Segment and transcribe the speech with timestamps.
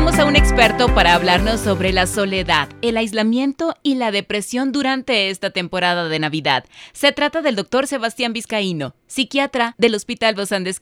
[0.00, 5.28] Tenemos a un experto para hablarnos sobre la soledad, el aislamiento y la depresión durante
[5.28, 6.64] esta temporada de Navidad.
[6.94, 10.74] Se trata del doctor Sebastián Vizcaíno, psiquiatra del Hospital Bozán de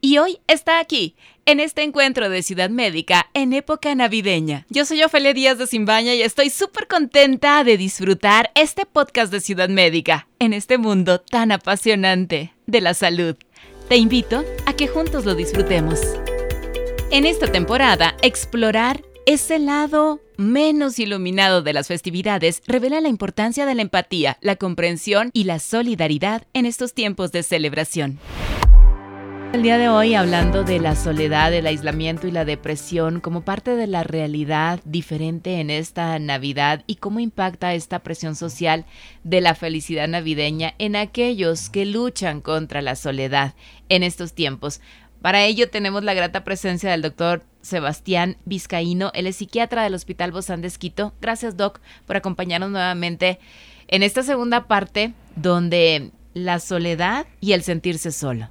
[0.00, 1.14] y hoy está aquí,
[1.46, 4.66] en este encuentro de Ciudad Médica en época navideña.
[4.70, 9.38] Yo soy Ofelia Díaz de Simbaña y estoy súper contenta de disfrutar este podcast de
[9.38, 13.36] Ciudad Médica en este mundo tan apasionante de la salud.
[13.88, 16.00] Te invito a que juntos lo disfrutemos.
[17.14, 23.76] En esta temporada, explorar ese lado menos iluminado de las festividades revela la importancia de
[23.76, 28.18] la empatía, la comprensión y la solidaridad en estos tiempos de celebración.
[29.52, 33.76] El día de hoy hablando de la soledad, el aislamiento y la depresión como parte
[33.76, 38.84] de la realidad diferente en esta Navidad y cómo impacta esta presión social
[39.22, 43.54] de la felicidad navideña en aquellos que luchan contra la soledad
[43.88, 44.80] en estos tiempos.
[45.24, 50.32] Para ello tenemos la grata presencia del doctor Sebastián Vizcaíno, él es psiquiatra del Hospital
[50.32, 51.14] Bozán de Esquito.
[51.22, 53.38] Gracias, Doc, por acompañarnos nuevamente
[53.88, 58.50] en esta segunda parte donde la soledad y el sentirse solo.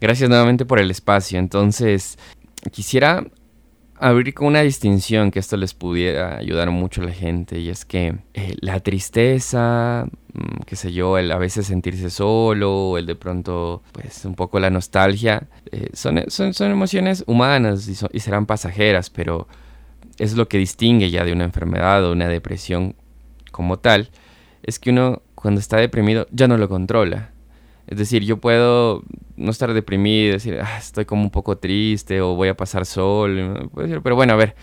[0.00, 1.40] Gracias nuevamente por el espacio.
[1.40, 2.18] Entonces,
[2.70, 3.26] quisiera
[3.98, 7.84] abrir con una distinción que esto les pudiera ayudar mucho a la gente y es
[7.84, 13.14] que eh, la tristeza, mm, qué sé yo, el a veces sentirse solo, el de
[13.14, 19.10] pronto, pues un poco la nostalgia, eh, son, son, emociones humanas y, y, serán pasajeras,
[19.10, 19.46] pero
[20.18, 22.94] es lo que distingue ya de una enfermedad o una depresión
[23.50, 24.10] como tal,
[24.62, 27.33] es que uno cuando está deprimido ya no lo controla.
[27.86, 29.02] Es decir, yo puedo
[29.36, 33.70] no estar deprimido, decir, ah, estoy como un poco triste o voy a pasar sol.
[33.74, 34.54] Pero bueno, a ver,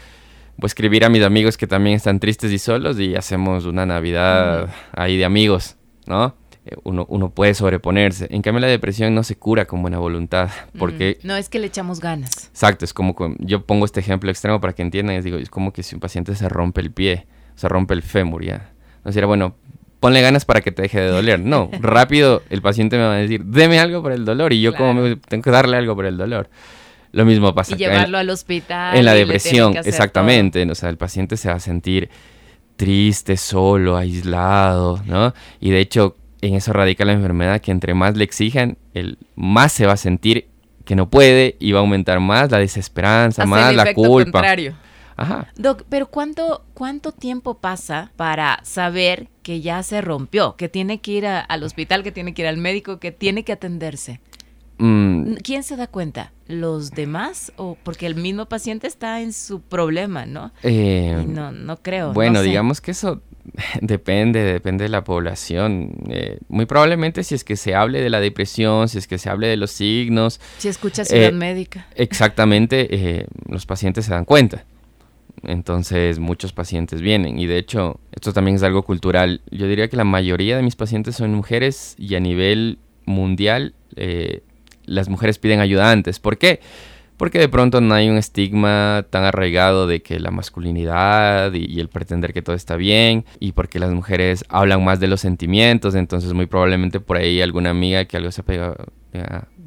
[0.57, 3.85] voy a escribir a mis amigos que también están tristes y solos y hacemos una
[3.85, 6.35] Navidad ahí de amigos, ¿no?
[6.65, 8.27] Eh, uno, uno, puede sobreponerse.
[8.29, 10.49] En cambio, la depresión no se cura con buena voluntad.
[10.77, 11.17] Porque.
[11.23, 12.49] No es que le echamos ganas.
[12.49, 13.15] Exacto, es como.
[13.39, 15.15] Yo pongo este ejemplo extremo para que entiendan.
[15.15, 18.03] Es, digo, es como que si un paciente se rompe el pie, se rompe el
[18.03, 18.73] fémur ya.
[19.03, 19.55] No sería bueno,
[20.01, 21.39] ponle ganas para que te deje de doler.
[21.39, 24.75] No, rápido el paciente me va a decir, deme algo por el dolor y yo
[24.75, 26.49] como me, tengo que darle algo por el dolor.
[27.13, 27.75] Lo mismo pasa.
[27.75, 28.97] Y llevarlo al hospital.
[28.97, 30.69] En la depresión, exactamente.
[30.69, 32.09] O sea, el paciente se va a sentir
[32.77, 35.33] triste, solo, aislado, ¿no?
[35.59, 39.73] Y de hecho, en eso radica la enfermedad, que entre más le exijan, el más
[39.73, 40.47] se va a sentir
[40.85, 44.31] que no puede y va a aumentar más la desesperanza, más la culpa.
[44.31, 44.73] Contrario.
[45.55, 51.11] Doc, pero ¿cuánto, ¿cuánto tiempo pasa para saber que ya se rompió, que tiene que
[51.11, 54.19] ir al hospital, que tiene que ir al médico, que tiene que atenderse?
[54.81, 55.35] Mm.
[55.43, 56.31] ¿Quién se da cuenta?
[56.47, 57.53] ¿Los demás?
[57.55, 60.51] ¿O porque el mismo paciente está en su problema, no?
[60.63, 62.13] Eh, no, no creo.
[62.13, 63.21] Bueno, digamos que eso
[63.81, 65.91] depende, depende de la población.
[66.09, 69.29] Eh, muy probablemente si es que se hable de la depresión, si es que se
[69.29, 70.41] hable de los signos.
[70.57, 71.85] Si escucha ciudad eh, médica.
[71.93, 74.65] Exactamente, los pacientes se dan cuenta.
[75.43, 79.41] Entonces muchos pacientes vienen y de hecho esto también es algo cultural.
[79.49, 84.43] Yo diría que la mayoría de mis pacientes son mujeres y a nivel mundial eh,
[84.85, 86.19] las mujeres piden ayudantes.
[86.19, 86.59] ¿Por qué?
[87.17, 91.87] Porque de pronto no hay un estigma tan arraigado de que la masculinidad y, el
[91.87, 96.33] pretender que todo está bien y porque las mujeres hablan más de los sentimientos, entonces
[96.33, 98.75] muy probablemente por ahí alguna amiga que algo se pega,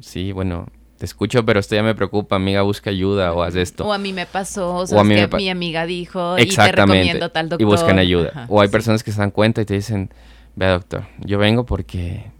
[0.01, 0.67] sí, bueno,
[0.97, 3.85] te escucho, pero esto ya me preocupa, amiga, busca ayuda o haz esto.
[3.85, 7.49] O a mí me pasó, o, sea, que mi amiga dijo y te recomiendo tal
[7.49, 7.61] doctor.
[7.61, 8.45] Y buscan ayuda.
[8.49, 10.09] o hay personas que se dan cuenta y te dicen,
[10.55, 12.31] vea doctor, yo vengo porque,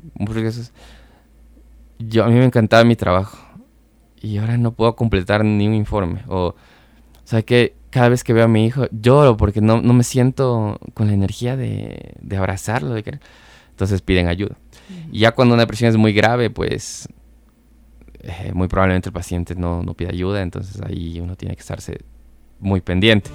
[2.00, 3.38] yo, a mí me encantaba mi trabajo
[4.22, 6.24] y ahora no puedo completar ni un informe.
[6.28, 6.56] O, o
[7.26, 10.80] sea, que cada vez que veo a mi hijo lloro porque no, no me siento
[10.94, 12.94] con la energía de, de abrazarlo.
[12.94, 13.20] De
[13.70, 14.56] Entonces piden ayuda.
[15.12, 17.08] Y ya cuando una depresión es muy grave, pues
[18.26, 22.00] eh, muy probablemente el paciente no, no pide ayuda, entonces ahí uno tiene que estarse
[22.60, 23.30] muy pendiente.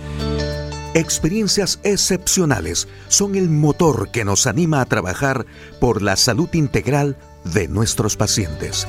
[0.94, 5.46] Experiencias excepcionales son el motor que nos anima a trabajar
[5.78, 8.88] por la salud integral de nuestros pacientes.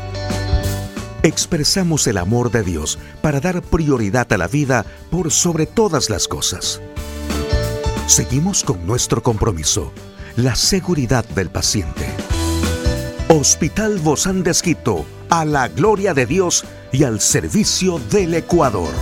[1.21, 6.27] Expresamos el amor de Dios para dar prioridad a la vida por sobre todas las
[6.27, 6.81] cosas.
[8.07, 9.93] Seguimos con nuestro compromiso,
[10.35, 12.07] la seguridad del paciente.
[13.29, 18.93] Hospital Bozán de Esquito, a la gloria de Dios y al servicio del Ecuador.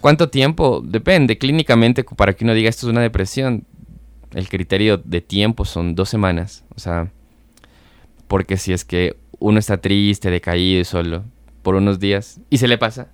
[0.00, 0.80] ¿Cuánto tiempo?
[0.84, 1.36] Depende.
[1.36, 3.64] Clínicamente, para que uno diga esto es una depresión,
[4.32, 6.64] el criterio de tiempo son dos semanas.
[6.76, 7.10] O sea,
[8.28, 11.24] porque si es que uno está triste, decaído y solo
[11.62, 13.08] por unos días y se le pasa,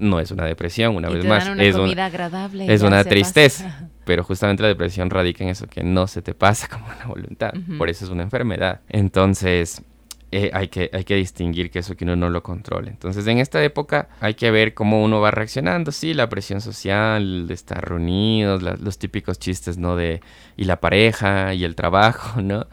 [0.00, 1.44] no es una depresión, una Y vez te más.
[1.44, 2.64] dan una es comida una, agradable.
[2.66, 3.64] y es ya una se tristeza.
[3.64, 3.88] pasa.
[4.04, 7.52] pero justamente la depresión radica en eso, que no se te pasa como una voluntad.
[7.78, 8.80] Por eso es una enfermedad.
[8.88, 9.82] Entonces,
[10.30, 12.90] eh, hay, que, hay que distinguir que eso que uno no lo controle.
[12.90, 15.90] Entonces, en esta época hay que ver cómo uno va reaccionando.
[15.90, 19.96] Sí, la presión social, de estar reunidos, los típicos chistes, ¿no?
[19.96, 20.20] De,
[20.56, 22.66] y la pareja, y el trabajo, ¿no?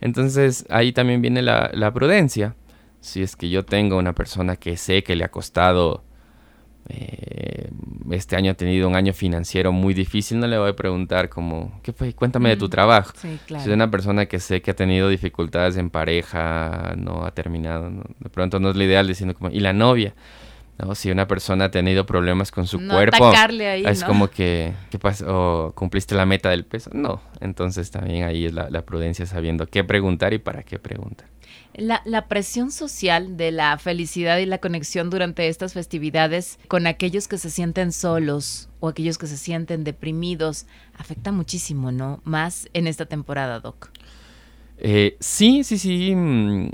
[0.00, 2.54] Entonces, ahí también viene la, la prudencia.
[3.00, 6.04] Si es que yo tengo una persona que sé que le ha costado
[6.92, 7.70] eh,
[8.10, 11.80] este año ha tenido un año financiero muy difícil, no le voy a preguntar como,
[11.82, 12.12] ¿qué fue?
[12.12, 13.12] Cuéntame de tu Mm, trabajo.
[13.16, 13.64] Sí, claro.
[13.64, 17.90] Si es una persona que sé que ha tenido dificultades en pareja, no ha terminado,
[17.90, 18.02] ¿no?
[18.18, 20.14] de pronto no es lo ideal diciendo como, ¿y la novia?
[20.78, 20.94] ¿No?
[20.94, 24.06] Si una persona ha tenido problemas con su No cuerpo, ahí, es ¿no?
[24.06, 25.26] como que, ¿qué pasó?
[25.28, 26.90] ¿O ¿Cumpliste la meta del peso?
[26.92, 27.20] No.
[27.40, 31.28] Entonces también ahí es la, la prudencia sabiendo qué preguntar y para qué preguntar.
[31.74, 37.28] La, la presión social de la felicidad y la conexión durante estas festividades con aquellos
[37.28, 40.66] que se sienten solos o aquellos que se sienten deprimidos
[40.98, 42.20] afecta muchísimo, ¿no?
[42.24, 43.90] Más en esta temporada, Doc.
[44.84, 46.12] Eh, sí, sí, sí.
[46.14, 46.70] mm,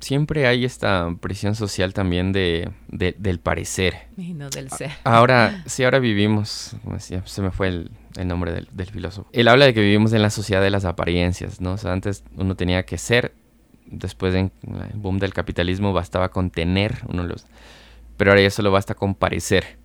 [0.00, 3.94] Siempre hay esta presión social también de, de- del parecer.
[4.16, 4.90] Y no del ser.
[5.04, 9.28] Ahora, sí, ahora vivimos, como decía, se me fue el, el nombre del, del filósofo.
[9.32, 11.72] Él habla de que vivimos en la sociedad de las apariencias, ¿no?
[11.72, 13.32] O sea, antes uno tenía que ser,
[13.86, 14.50] después del
[14.94, 17.46] boom del capitalismo bastaba con tener, uno los,
[18.16, 19.78] pero ahora ya solo basta con parecer,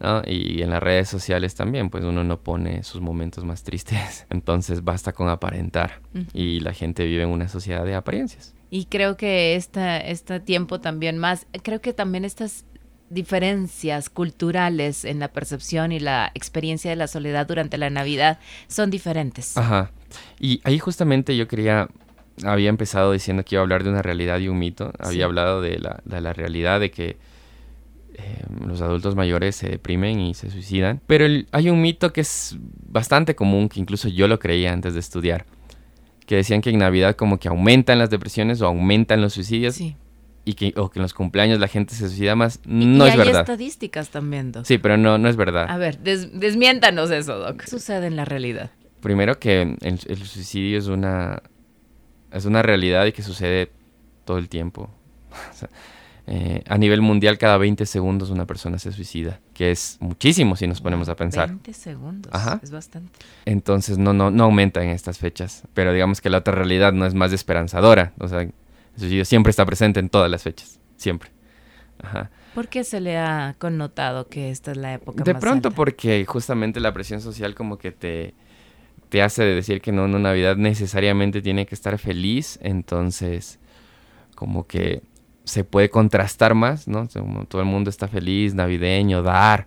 [0.00, 0.22] ¿no?
[0.26, 4.84] Y en las redes sociales también, pues uno no pone sus momentos más tristes, entonces
[4.84, 6.00] basta con aparentar
[6.32, 8.54] y la gente vive en una sociedad de apariencias.
[8.70, 12.64] Y creo que esta, este tiempo también más, creo que también estas
[13.10, 18.90] diferencias culturales en la percepción y la experiencia de la soledad durante la Navidad son
[18.90, 19.56] diferentes.
[19.56, 19.90] Ajá.
[20.38, 21.88] Y ahí justamente yo quería,
[22.44, 24.92] había empezado diciendo que iba a hablar de una realidad y un mito.
[24.98, 25.22] Había Sí.
[25.22, 27.16] hablado de la, de la realidad de que
[28.18, 31.00] eh, los adultos mayores se deprimen y se suicidan.
[31.06, 32.56] Pero el- hay un mito que es
[32.88, 35.46] bastante común, que incluso yo lo creía antes de estudiar,
[36.26, 39.96] que decían que en Navidad como que aumentan las depresiones o aumentan los suicidios Sí.
[40.44, 42.60] y que, o que en los cumpleaños la gente se suicida más.
[42.66, 43.40] No y es hay verdad.
[43.42, 44.64] estadísticas también, Doc.
[44.66, 45.66] Sí, pero no, no es verdad.
[45.70, 47.60] A ver, des- desmiéntanos eso, Doc.
[47.62, 48.70] ¿Qué sucede en la realidad?
[49.00, 49.76] Primero que el,
[50.06, 51.42] el suicidio es una,
[52.32, 53.70] es una realidad y que sucede
[54.24, 54.90] todo el tiempo.
[55.52, 55.68] O sea,
[56.30, 60.66] eh, a nivel mundial cada 20 segundos una persona se suicida, que es muchísimo si
[60.66, 61.48] nos ponemos a pensar.
[61.48, 62.30] 20 segundos.
[62.34, 62.60] Ajá.
[62.62, 63.18] Es bastante.
[63.46, 65.62] Entonces no, no, no aumenta en estas fechas.
[65.72, 68.12] Pero digamos que la otra realidad no es más esperanzadora.
[68.18, 68.52] O sea, el
[68.94, 70.78] suicidio siempre está presente en todas las fechas.
[70.98, 71.30] Siempre.
[72.02, 72.30] Ajá.
[72.54, 75.76] ¿Por qué se le ha connotado que esta es la época De más pronto alta?
[75.76, 78.34] porque justamente la presión social como que te,
[79.08, 83.58] te hace decir que no, una Navidad necesariamente tiene que estar feliz, entonces
[84.34, 85.02] como que
[85.48, 87.08] se puede contrastar más, ¿no?
[87.48, 89.66] Todo el mundo está feliz, navideño, dar,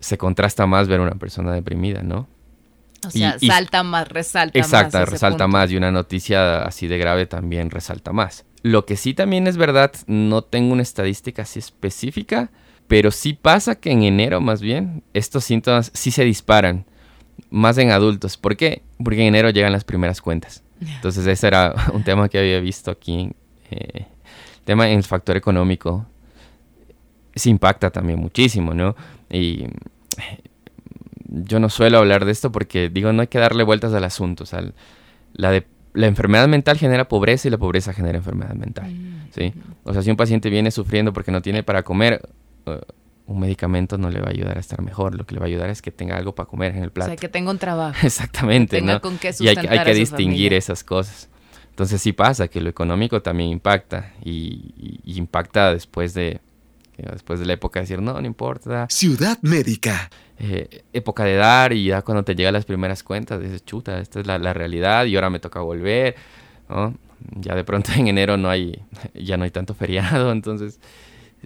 [0.00, 2.28] se contrasta más ver a una persona deprimida, ¿no?
[3.06, 4.66] O sea, y- y- salta más, resalta más.
[4.72, 5.48] Exacto, resalta punto.
[5.58, 8.44] más y una noticia así de grave también resalta más.
[8.62, 12.50] Lo que sí también es verdad, no tengo una estadística así específica,
[12.88, 16.86] pero sí pasa que en enero más bien estos síntomas sí se disparan,
[17.50, 18.36] más en adultos.
[18.36, 18.82] ¿Por qué?
[19.02, 20.62] Porque en enero llegan las primeras cuentas.
[20.80, 23.30] Entonces ese era un tema que había visto aquí.
[23.70, 24.06] eh,
[24.68, 26.04] tema en el factor económico
[27.34, 28.94] se impacta también muchísimo, ¿no?
[29.30, 29.64] Y
[31.26, 34.42] yo no suelo hablar de esto porque digo, no hay que darle vueltas al asunto.
[34.44, 34.62] O sea,
[35.32, 38.90] la, de, la enfermedad mental genera pobreza y la pobreza genera enfermedad mental.
[38.92, 39.28] Mm.
[39.34, 39.54] ¿sí?
[39.84, 42.20] O sea, si un paciente viene sufriendo porque no tiene para comer,
[42.66, 42.80] eh,
[43.26, 45.14] un medicamento no le va a ayudar a estar mejor.
[45.14, 46.92] Lo que le va a ayudar es que tenga algo para comer en el O
[46.92, 47.08] plato.
[47.10, 47.96] sea, que tenga un trabajo.
[48.06, 49.00] Exactamente, tenga ¿no?
[49.00, 50.58] con qué Y hay, que- hay sustentar que a su distinguir familia.
[50.58, 51.28] esas cosas.
[51.78, 56.40] Entonces sí pasa que lo económico también impacta y, y- y impacta después de,
[56.96, 60.10] después de la época de decir, no, no importa, Ciudad Médica.
[60.40, 64.18] eh, época de dar y ya cuando te llegan las primeras cuentas dices, chuta, esta
[64.18, 66.16] es la, la realidad y ahora me toca volver,
[66.68, 66.94] ¿no?
[67.36, 68.82] Ya de pronto en enero no hay,
[69.14, 70.80] ya no hay tanto feriado, entonces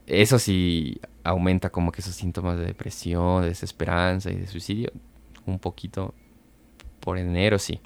[0.06, 4.92] eso sí aumenta como que esos síntomas de depresión, de desesperanza y de suicidio
[5.44, 6.14] un poquito
[7.02, 7.80] por enero, sí.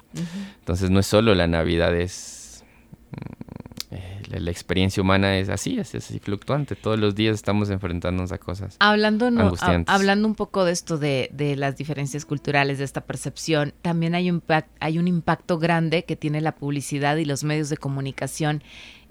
[0.59, 2.63] Entonces no es solo la Navidad, es...
[3.11, 6.75] mm, eh, la, la experiencia humana es así, es así fluctuante.
[6.75, 8.75] Todos los días estamos enfrentándonos a cosas.
[8.79, 9.89] Hablando, no, Angustiantes.
[9.91, 14.13] ha- hablando un poco de esto de, de las diferencias culturales, de esta percepción, también
[14.13, 14.43] hay un,
[14.81, 18.61] hay un impacto grande que tiene la publicidad y los medios de comunicación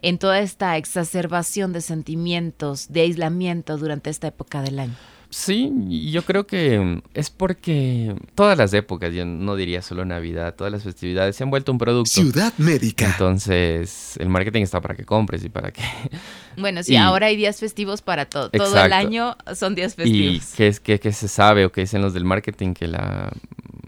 [0.02, 4.94] en toda esta exacerbación de sentimientos, de aislamiento durante esta época del año.
[5.38, 5.70] Sí,
[6.10, 10.82] yo creo que es porque todas las épocas, yo no diría solo Navidad, todas las
[10.82, 12.10] festividades se han vuelto un producto.
[12.10, 13.04] Ciudad médica.
[13.04, 15.82] Entonces, el marketing está para que compres y para que...
[16.56, 18.48] Bueno, sí, ahora hay días festivos para todo.
[18.48, 20.54] Todo el año son días festivos.
[20.54, 22.72] ¿Y qué, es, qué, se sabe o qué dicen los del marketing?
[22.72, 23.30] Que la,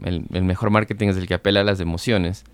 [0.05, 2.45] el, mejor marketing es el que apela a las emociones,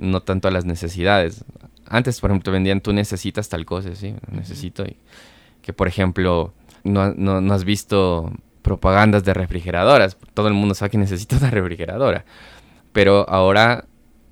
[0.00, 1.44] no tanto a las necesidades.
[1.86, 4.84] Antes, por ejemplo, vendían tú necesitas tal cosa, sí, necesito.
[4.84, 4.96] Y
[5.62, 6.52] que, por ejemplo
[6.86, 10.16] no, no, has visto propagandas de refrigeradoras.
[10.34, 12.24] Todo el mundo sabe que necesita una refrigeradora.
[12.92, 13.84] Pero ahora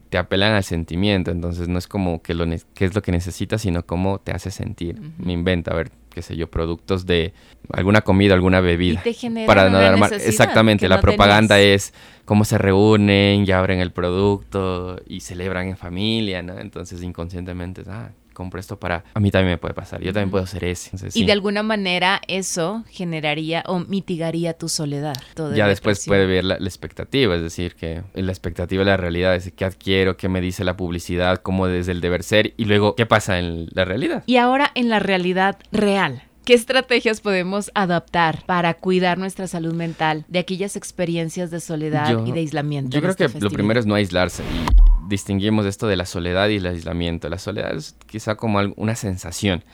[0.08, 1.30] te apelan al sentimiento.
[1.30, 4.50] Entonces no es como que lo qué es lo que necesitas, sino cómo te hace
[4.50, 5.00] sentir.
[5.18, 7.34] Me inventa, a ver, qué sé yo, productos de
[7.72, 9.02] alguna comida, alguna bebida.
[9.46, 11.92] para no dar Exactamente, la propaganda es
[12.24, 16.58] cómo se reúnen y abren el producto y celebran en familia, ¿no?
[16.58, 19.04] Entonces inconscientemente, ah, compro esto para...
[19.14, 20.90] A mí también me puede pasar, yo también puedo hacer ese.
[21.14, 25.14] y de alguna manera eso generaría o mitigaría tu soledad.
[25.54, 29.52] ya después puede ver la, expectativa, es decir, que la expectativa de la realidad es
[29.52, 33.06] qué adquiero, qué me dice la publicidad, cómo desde el deber ser y luego qué
[33.06, 34.24] pasa en la realidad.
[34.26, 36.22] Y ahora en la realidad real.
[36.44, 42.32] ¿Qué estrategias podemos adaptar para cuidar nuestra salud mental de aquellas experiencias de soledad y
[42.32, 42.90] de aislamiento?
[42.90, 46.56] Yo creo que lo primero es no aislarse y distinguimos esto de la soledad y
[46.56, 47.28] el aislamiento.
[47.28, 49.64] La soledad es quizá como una sensación.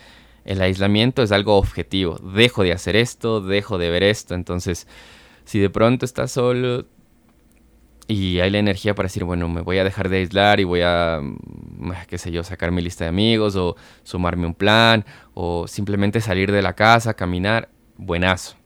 [0.44, 2.16] El aislamiento es algo objetivo.
[2.34, 4.34] Dejo de hacer esto, dejo de ver esto.
[4.34, 4.86] Entonces,
[5.44, 6.86] si de pronto estás solo
[8.06, 10.80] y hay la energía para decir, bueno, me voy a dejar de aislar y voy
[10.82, 15.68] a, mm, qué sé yo, sacar mi lista de amigos o sumarme un plan o
[15.68, 18.59] simplemente salir de la casa, caminar, buenazo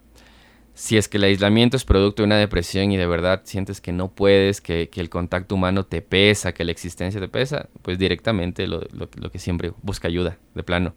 [0.75, 3.93] si es que el aislamiento es producto de una depresión y de verdad sientes que
[3.93, 8.67] no puedes, que, el contacto humano te pesa, que la existencia te pesa, pues directamente
[8.67, 8.81] lo,
[9.31, 10.95] que siempre busca ayuda, de plano.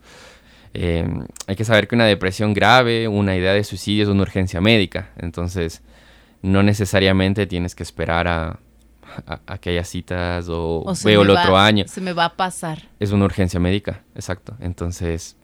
[0.73, 4.61] Em, hay que saber que una depresión grave, una idea de suicidio es una urgencia
[4.61, 5.81] médica, entonces
[6.41, 8.59] no necesariamente tienes que esperar a,
[9.25, 11.85] a, que haya citas o, veo el otro año.
[11.87, 12.89] Se me va a pasar.
[12.99, 14.55] Es una urgencia médica, exacto.
[14.59, 15.37] Entonces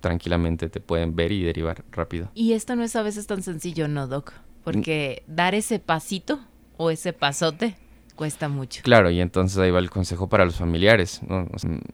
[0.00, 2.30] tranquilamente te pueden ver y derivar rápido.
[2.34, 4.32] Y esto no es a veces tan sencillo, ¿no, Doc?
[4.64, 6.40] Porque dar ese pasito
[6.76, 7.76] o ese pasote
[8.16, 8.82] cuesta mucho.
[8.82, 11.20] Claro, y entonces ahí va el consejo para los familiares.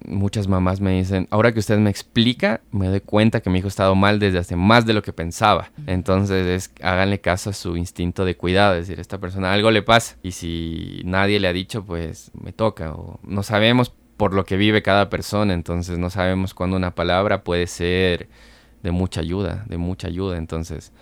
[0.07, 3.67] muchas mamás me dicen, ahora que usted me explica, me doy cuenta que mi hijo
[3.67, 5.71] ha estado mal desde hace más de lo que pensaba.
[5.87, 9.83] Entonces es, háganle caso a su instinto de cuidado, es decir, esta persona algo le
[9.83, 14.45] pasa y si nadie le ha dicho, pues me toca o no sabemos por lo
[14.45, 18.29] que vive cada persona, entonces no sabemos cuándo una palabra puede ser
[18.85, 20.93] de mucha ayuda, de mucha ayuda, entonces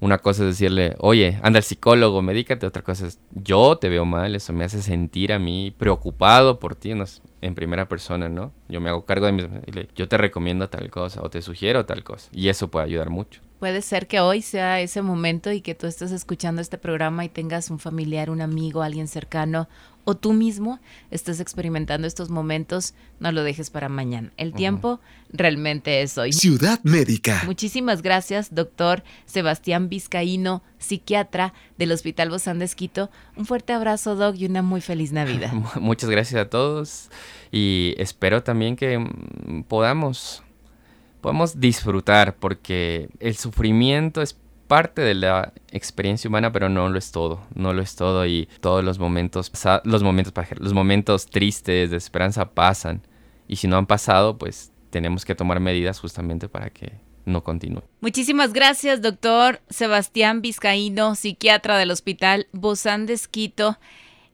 [0.00, 4.06] una cosa es decirle, oye, anda al psicólogo, medícate, otra cosa es, yo te veo
[4.06, 6.94] mal, eso me hace sentir a mí preocupado por ti,
[7.42, 8.54] en primera persona, ¿no?
[8.70, 9.46] Yo me hago cargo de mis...
[9.94, 13.42] Yo te recomiendo tal cosa o te sugiero tal cosa, y eso puede ayudar mucho.
[13.62, 17.28] Puede ser que hoy sea ese momento y que tú estés escuchando este programa y
[17.28, 19.68] tengas un familiar, un amigo, alguien cercano
[20.02, 20.80] o tú mismo
[21.12, 24.32] estás experimentando estos momentos, no lo dejes para mañana.
[24.36, 24.98] El tiempo
[25.32, 26.32] realmente es hoy.
[26.32, 27.42] Ciudad Médica.
[27.46, 33.10] Muchísimas gracias, doctor Sebastián Vizcaíno, psiquiatra del Hospital Bozán de Esquito.
[33.36, 35.52] Un fuerte abrazo, Doc, y una muy feliz Navidad.
[35.80, 37.10] Muchas gracias a todos
[37.52, 40.42] y espero también que mm, podamos
[41.22, 44.36] podamos disfrutar porque el sufrimiento es
[44.66, 48.48] parte de la experiencia humana, pero no lo es todo, no lo es todo y
[48.60, 49.50] todos los momentos,
[49.84, 53.06] los momentos, los momentos tristes de esperanza pasan
[53.48, 56.92] y si no han pasado, pues tenemos que tomar medidas justamente para que
[57.24, 57.82] no continúe.
[58.00, 63.78] Muchísimas gracias, doctor Sebastián Vizcaíno, psiquiatra del Hospital Bozán de Esquito.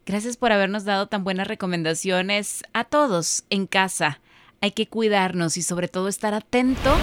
[0.06, 4.20] Gracias por habernos dado tan buenas recomendaciones a todos en casa.
[4.60, 6.94] Hay que cuidarnos y sobre todo estar atento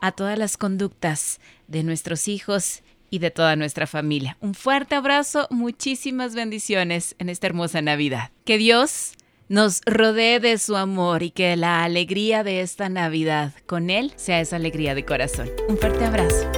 [0.00, 4.36] a todas las conductas de nuestros hijos y de toda nuestra familia.
[4.40, 8.30] Un fuerte abrazo, muchísimas bendiciones en esta hermosa Navidad.
[8.44, 9.14] Que Dios
[9.48, 14.40] nos rodee de su amor y que la alegría de esta Navidad con Él sea
[14.40, 15.50] esa alegría de corazón.
[15.68, 16.50] Un fuerte abrazo.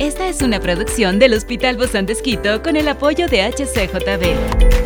[0.00, 4.85] Esta es una producción del Hospital Bozán de con el apoyo de HCJB.